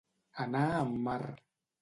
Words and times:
Anar 0.45 0.63
en 0.79 0.95
mar. 1.09 1.19